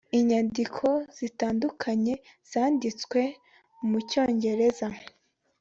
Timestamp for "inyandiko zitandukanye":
0.17-2.13